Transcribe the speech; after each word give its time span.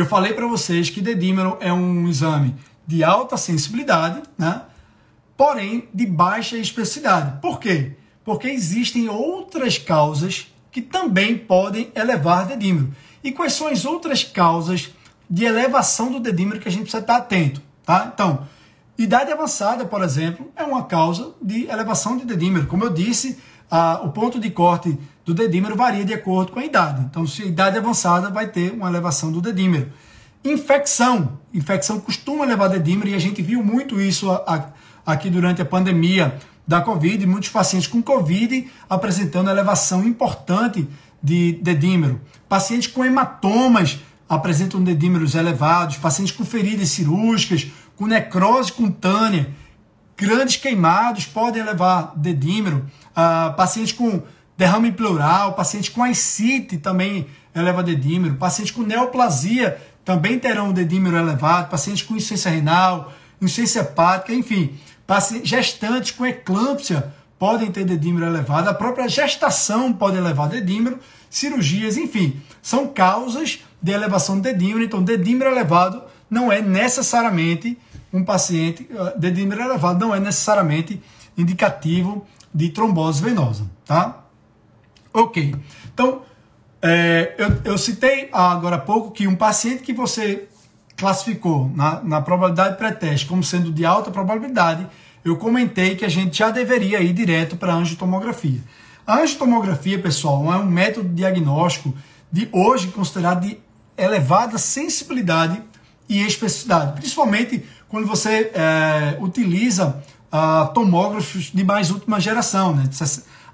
Eu 0.00 0.06
falei 0.06 0.32
para 0.32 0.46
vocês 0.46 0.88
que 0.88 1.02
dedímero 1.02 1.58
é 1.60 1.70
um 1.70 2.08
exame 2.08 2.56
de 2.86 3.04
alta 3.04 3.36
sensibilidade, 3.36 4.22
né? 4.38 4.62
porém 5.36 5.90
de 5.92 6.06
baixa 6.06 6.56
especificidade. 6.56 7.38
Por 7.42 7.60
quê? 7.60 7.98
Porque 8.24 8.48
existem 8.48 9.10
outras 9.10 9.76
causas 9.76 10.50
que 10.72 10.80
também 10.80 11.36
podem 11.36 11.92
elevar 11.94 12.46
dedímero. 12.46 12.90
E 13.22 13.30
quais 13.30 13.52
são 13.52 13.66
as 13.66 13.84
outras 13.84 14.24
causas 14.24 14.88
de 15.28 15.44
elevação 15.44 16.10
do 16.10 16.18
dedímero 16.18 16.60
que 16.60 16.68
a 16.68 16.72
gente 16.72 16.84
precisa 16.84 17.02
estar 17.02 17.16
atento? 17.16 17.60
Tá? 17.84 18.10
Então, 18.14 18.48
idade 18.96 19.30
avançada, 19.30 19.84
por 19.84 20.02
exemplo, 20.02 20.50
é 20.56 20.62
uma 20.62 20.84
causa 20.84 21.34
de 21.42 21.66
elevação 21.66 22.16
de 22.16 22.24
dedímero. 22.24 22.66
Como 22.66 22.84
eu 22.84 22.90
disse, 22.90 23.38
a, 23.70 24.00
o 24.02 24.10
ponto 24.10 24.40
de 24.40 24.50
corte 24.50 24.98
do 25.24 25.32
dedímero 25.32 25.76
varia 25.76 26.04
de 26.04 26.12
acordo 26.12 26.52
com 26.52 26.58
a 26.58 26.64
idade. 26.64 27.02
Então, 27.02 27.26
se 27.26 27.42
a 27.42 27.46
idade 27.46 27.78
avançada, 27.78 28.30
vai 28.30 28.48
ter 28.48 28.72
uma 28.72 28.88
elevação 28.88 29.30
do 29.30 29.40
dedímero. 29.40 29.92
Infecção. 30.44 31.38
Infecção 31.54 32.00
costuma 32.00 32.44
levar 32.44 32.68
dedímero 32.68 33.08
e 33.08 33.14
a 33.14 33.18
gente 33.18 33.40
viu 33.42 33.62
muito 33.62 34.00
isso 34.00 34.30
a, 34.30 34.42
a, 34.46 35.12
aqui 35.12 35.30
durante 35.30 35.62
a 35.62 35.64
pandemia 35.64 36.38
da 36.66 36.80
Covid, 36.80 37.26
muitos 37.26 37.48
pacientes 37.50 37.88
com 37.88 38.02
Covid 38.02 38.70
apresentando 38.88 39.50
elevação 39.50 40.04
importante 40.04 40.88
de 41.22 41.58
dedímero. 41.62 42.20
Pacientes 42.48 42.88
com 42.88 43.04
hematomas 43.04 44.00
apresentam 44.28 44.82
dedímeros 44.82 45.34
elevados, 45.34 45.96
pacientes 45.96 46.34
com 46.34 46.44
feridas 46.44 46.88
cirúrgicas, 46.88 47.66
com 47.96 48.06
necrose 48.06 48.72
cutânea, 48.72 49.50
grandes 50.20 50.56
queimados 50.56 51.24
podem 51.24 51.62
levar 51.62 52.12
dedímero, 52.14 52.86
uh, 53.12 53.56
pacientes 53.56 53.92
com 53.92 54.22
derrame 54.54 54.92
pleural, 54.92 55.54
pacientes 55.54 55.88
com 55.88 56.04
ascite 56.04 56.76
também 56.76 57.26
eleva 57.54 57.82
dedímero, 57.82 58.34
pacientes 58.34 58.70
com 58.70 58.82
neoplasia 58.82 59.80
também 60.04 60.38
terão 60.38 60.72
dedímero 60.72 61.16
elevado, 61.16 61.70
pacientes 61.70 62.02
com 62.02 62.14
insuficiência 62.14 62.50
renal, 62.50 63.10
insuficiência 63.40 63.80
hepática, 63.80 64.34
enfim, 64.34 64.78
gestantes 65.42 66.10
com 66.10 66.26
eclâmpsia 66.26 67.14
podem 67.38 67.72
ter 67.72 67.84
dedímero 67.84 68.26
elevado, 68.26 68.68
a 68.68 68.74
própria 68.74 69.08
gestação 69.08 69.90
pode 69.90 70.18
elevar 70.18 70.50
dedímero, 70.50 70.98
cirurgias, 71.30 71.96
enfim, 71.96 72.38
são 72.60 72.86
causas 72.88 73.60
de 73.82 73.92
elevação 73.92 74.36
de 74.36 74.52
dedímero. 74.52 74.84
Então, 74.84 75.02
dedímero 75.02 75.50
elevado 75.50 76.02
não 76.28 76.52
é 76.52 76.60
necessariamente 76.60 77.78
um 78.12 78.24
paciente, 78.24 78.88
eh, 78.90 79.14
dedímero 79.16 79.62
elevado 79.62 79.98
não 79.98 80.14
é 80.14 80.20
necessariamente 80.20 81.00
indicativo 81.36 82.26
de 82.52 82.68
trombose 82.70 83.22
venosa, 83.22 83.70
tá? 83.84 84.24
Ok. 85.12 85.54
Então, 85.92 86.22
é, 86.82 87.34
eu, 87.38 87.72
eu 87.72 87.78
citei 87.78 88.28
agora 88.32 88.76
há 88.76 88.80
pouco 88.80 89.10
que 89.10 89.26
um 89.26 89.36
paciente 89.36 89.82
que 89.82 89.92
você 89.92 90.48
classificou 90.96 91.70
na, 91.74 92.02
na 92.02 92.20
probabilidade 92.20 92.76
pré-teste 92.76 93.26
como 93.26 93.42
sendo 93.42 93.72
de 93.72 93.84
alta 93.84 94.10
probabilidade, 94.10 94.86
eu 95.24 95.36
comentei 95.36 95.96
que 95.96 96.04
a 96.04 96.08
gente 96.08 96.38
já 96.38 96.50
deveria 96.50 97.00
ir 97.00 97.12
direto 97.12 97.56
para 97.56 97.72
a 97.72 97.76
angiotomografia. 97.76 98.60
A 99.06 99.18
angiotomografia, 99.20 99.98
pessoal, 99.98 100.52
é 100.52 100.56
um 100.56 100.66
método 100.66 101.08
diagnóstico 101.08 101.94
de 102.30 102.48
hoje 102.52 102.88
considerado 102.88 103.42
de 103.42 103.58
elevada 103.96 104.56
sensibilidade 104.56 105.62
e 106.10 106.26
especificidade, 106.26 107.00
principalmente 107.00 107.64
quando 107.88 108.04
você 108.04 108.50
é, 108.52 109.16
utiliza 109.20 110.02
uh, 110.32 110.74
tomógrafos 110.74 111.52
de 111.54 111.62
mais 111.62 111.90
última 111.92 112.20
geração, 112.20 112.74
né? 112.74 112.88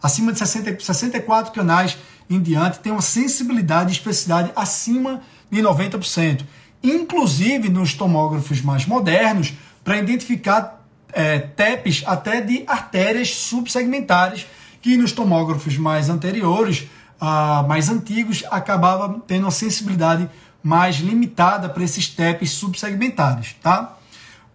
acima 0.02 0.32
de 0.32 0.38
60, 0.38 0.80
64 0.80 1.52
canais 1.52 1.98
em 2.28 2.40
diante, 2.40 2.78
tem 2.80 2.90
uma 2.92 3.02
sensibilidade 3.02 3.90
e 3.90 3.92
especificidade 3.92 4.50
acima 4.56 5.20
de 5.50 5.60
90%. 5.60 6.44
Inclusive 6.82 7.68
nos 7.68 7.92
tomógrafos 7.92 8.62
mais 8.62 8.86
modernos, 8.86 9.52
para 9.84 9.98
identificar 9.98 10.82
é, 11.12 11.38
TEPs 11.38 12.04
até 12.06 12.40
de 12.40 12.64
artérias 12.66 13.30
subsegmentares, 13.34 14.46
que 14.80 14.96
nos 14.96 15.12
tomógrafos 15.12 15.76
mais 15.76 16.08
anteriores, 16.08 16.86
uh, 17.20 17.66
mais 17.66 17.88
antigos, 17.88 18.44
acabava 18.50 19.22
tendo 19.26 19.44
uma 19.44 19.50
sensibilidade 19.50 20.28
mais 20.62 20.96
limitada 20.96 21.68
para 21.68 21.84
esses 21.84 22.08
TEPs 22.08 22.50
subsegmentares. 22.50 23.54
Tá? 23.62 23.96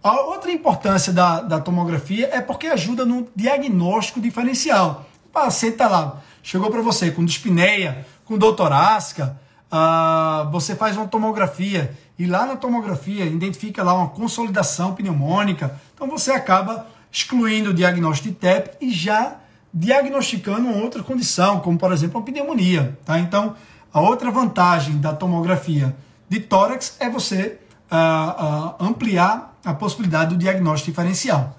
A 0.02 0.12
outra 0.22 0.50
importância 0.50 1.12
da, 1.12 1.40
da 1.40 1.60
tomografia 1.60 2.28
é 2.32 2.40
porque 2.40 2.66
ajuda 2.66 3.04
no 3.04 3.28
diagnóstico 3.34 4.20
diferencial. 4.20 5.06
O 5.24 5.28
paciente 5.28 5.74
está 5.74 5.88
lá, 5.88 6.20
chegou 6.42 6.70
para 6.70 6.82
você 6.82 7.10
com 7.10 7.24
dispneia, 7.24 8.06
com 8.24 8.36
dor 8.36 8.54
torácica, 8.54 9.40
uh, 9.72 10.50
você 10.50 10.74
faz 10.74 10.96
uma 10.96 11.06
tomografia 11.06 11.96
e 12.18 12.26
lá 12.26 12.44
na 12.44 12.56
tomografia 12.56 13.24
identifica 13.24 13.82
lá 13.82 13.94
uma 13.94 14.08
consolidação 14.08 14.94
pneumônica, 14.94 15.80
então 15.94 16.06
você 16.06 16.32
acaba 16.32 16.86
excluindo 17.10 17.70
o 17.70 17.74
diagnóstico 17.74 18.28
de 18.28 18.34
TEP 18.34 18.76
e 18.80 18.90
já 18.90 19.36
diagnosticando 19.72 20.68
uma 20.68 20.82
outra 20.82 21.02
condição, 21.02 21.60
como 21.60 21.78
por 21.78 21.92
exemplo 21.92 22.20
a 22.20 22.22
pneumonia. 22.22 22.98
Tá? 23.04 23.18
Então, 23.18 23.54
a 23.92 24.00
outra 24.00 24.30
vantagem 24.30 24.98
da 24.98 25.12
tomografia 25.12 25.94
de 26.28 26.40
tórax 26.40 26.96
é 26.98 27.08
você 27.08 27.58
uh, 27.90 27.94
uh, 27.94 28.86
ampliar 28.86 29.58
a 29.64 29.72
possibilidade 29.74 30.34
do 30.34 30.38
diagnóstico 30.38 30.90
diferencial. 30.90 31.58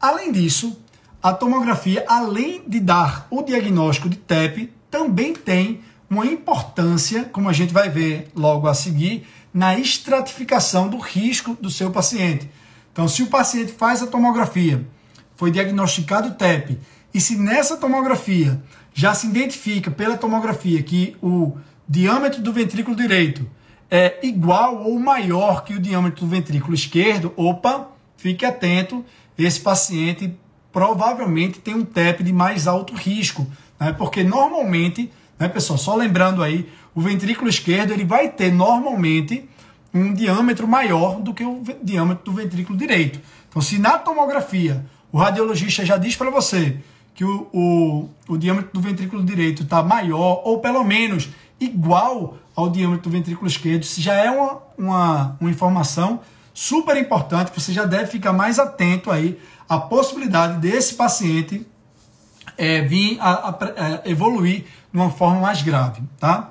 Além 0.00 0.32
disso, 0.32 0.78
a 1.22 1.32
tomografia, 1.32 2.04
além 2.06 2.62
de 2.66 2.80
dar 2.80 3.26
o 3.30 3.42
diagnóstico 3.42 4.08
de 4.08 4.16
TEP, 4.16 4.72
também 4.90 5.34
tem 5.34 5.82
uma 6.08 6.26
importância, 6.26 7.24
como 7.24 7.48
a 7.48 7.52
gente 7.52 7.72
vai 7.72 7.88
ver 7.88 8.30
logo 8.34 8.68
a 8.68 8.74
seguir, 8.74 9.26
na 9.52 9.78
estratificação 9.78 10.88
do 10.88 10.98
risco 10.98 11.56
do 11.60 11.70
seu 11.70 11.90
paciente. 11.90 12.50
Então, 12.92 13.08
se 13.08 13.22
o 13.22 13.26
paciente 13.26 13.72
faz 13.72 14.02
a 14.02 14.06
tomografia, 14.06 14.86
foi 15.36 15.50
diagnosticado 15.50 16.34
TEP, 16.34 16.78
e 17.12 17.20
se 17.20 17.36
nessa 17.36 17.76
tomografia 17.76 18.60
já 18.92 19.14
se 19.14 19.26
identifica 19.26 19.90
pela 19.90 20.16
tomografia 20.16 20.82
que 20.82 21.16
o 21.22 21.56
diâmetro 21.88 22.40
do 22.40 22.52
ventrículo 22.52 22.96
direito 22.96 23.48
é 23.90 24.18
igual 24.26 24.84
ou 24.84 24.98
maior 24.98 25.64
que 25.64 25.74
o 25.74 25.80
diâmetro 25.80 26.24
do 26.24 26.30
ventrículo 26.30 26.74
esquerdo, 26.74 27.32
opa, 27.36 27.88
fique 28.16 28.44
atento, 28.44 29.04
esse 29.36 29.60
paciente 29.60 30.34
provavelmente 30.72 31.60
tem 31.60 31.74
um 31.74 31.84
TEP 31.84 32.22
de 32.22 32.32
mais 32.32 32.66
alto 32.66 32.94
risco, 32.94 33.46
né? 33.78 33.92
porque 33.92 34.24
normalmente, 34.24 35.12
né, 35.38 35.48
pessoal, 35.48 35.78
só 35.78 35.94
lembrando 35.94 36.42
aí, 36.42 36.68
o 36.94 37.00
ventrículo 37.00 37.48
esquerdo 37.48 37.92
ele 37.92 38.04
vai 38.04 38.28
ter 38.28 38.52
normalmente 38.52 39.48
um 39.92 40.12
diâmetro 40.12 40.66
maior 40.66 41.20
do 41.20 41.32
que 41.32 41.44
o 41.44 41.62
diâmetro 41.82 42.24
do 42.24 42.32
ventrículo 42.32 42.76
direito. 42.76 43.20
Então, 43.48 43.62
se 43.62 43.78
na 43.78 43.98
tomografia 43.98 44.84
o 45.14 45.16
radiologista 45.16 45.86
já 45.86 45.96
diz 45.96 46.16
para 46.16 46.28
você 46.28 46.76
que 47.14 47.24
o, 47.24 47.46
o, 47.52 48.08
o 48.26 48.36
diâmetro 48.36 48.72
do 48.72 48.80
ventrículo 48.80 49.22
direito 49.22 49.62
está 49.62 49.80
maior, 49.80 50.42
ou 50.44 50.58
pelo 50.58 50.82
menos 50.82 51.28
igual 51.60 52.36
ao 52.52 52.68
diâmetro 52.68 53.04
do 53.04 53.10
ventrículo 53.10 53.46
esquerdo, 53.46 53.84
isso 53.84 54.00
já 54.00 54.14
é 54.14 54.28
uma, 54.28 54.58
uma, 54.76 55.36
uma 55.40 55.50
informação 55.50 56.18
super 56.52 56.96
importante, 56.96 57.52
você 57.54 57.72
já 57.72 57.84
deve 57.84 58.06
ficar 58.06 58.32
mais 58.32 58.58
atento 58.58 59.08
aí 59.08 59.38
à 59.68 59.78
possibilidade 59.78 60.58
desse 60.58 60.94
paciente 60.94 61.64
é, 62.58 62.82
vir 62.82 63.16
a, 63.20 63.30
a, 63.30 63.50
a 63.50 64.10
evoluir 64.10 64.64
de 64.92 64.98
uma 64.98 65.10
forma 65.10 65.38
mais 65.38 65.62
grave, 65.62 66.02
tá? 66.18 66.50